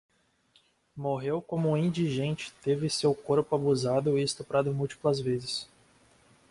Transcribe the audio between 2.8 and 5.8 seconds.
seu corpo abusado e estuprado múltiplas vezes